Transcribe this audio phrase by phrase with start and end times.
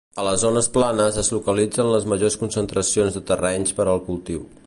[0.21, 4.49] A les zones planes es localitzen les majors concentracions de terrenys per al cultiu.